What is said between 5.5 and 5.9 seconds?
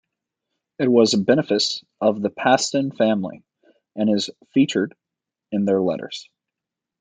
in their